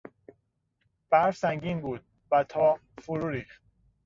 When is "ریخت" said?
3.29-3.61